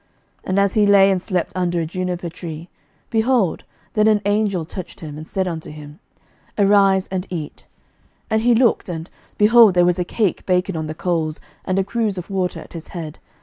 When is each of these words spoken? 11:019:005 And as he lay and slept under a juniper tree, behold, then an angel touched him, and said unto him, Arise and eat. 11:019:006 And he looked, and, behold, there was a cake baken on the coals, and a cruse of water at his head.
11:019:005 0.45 0.49
And 0.49 0.59
as 0.59 0.73
he 0.73 0.85
lay 0.87 1.11
and 1.11 1.21
slept 1.21 1.51
under 1.55 1.79
a 1.79 1.85
juniper 1.85 2.27
tree, 2.29 2.69
behold, 3.11 3.63
then 3.93 4.07
an 4.07 4.19
angel 4.25 4.65
touched 4.65 5.01
him, 5.01 5.15
and 5.15 5.27
said 5.27 5.47
unto 5.47 5.69
him, 5.69 5.99
Arise 6.57 7.05
and 7.09 7.27
eat. 7.29 7.67
11:019:006 8.31 8.31
And 8.31 8.41
he 8.41 8.55
looked, 8.55 8.89
and, 8.89 9.09
behold, 9.37 9.75
there 9.75 9.85
was 9.85 9.99
a 9.99 10.03
cake 10.03 10.43
baken 10.47 10.75
on 10.75 10.87
the 10.87 10.95
coals, 10.95 11.39
and 11.65 11.77
a 11.77 11.83
cruse 11.83 12.17
of 12.17 12.31
water 12.31 12.59
at 12.61 12.73
his 12.73 12.87
head. 12.87 13.19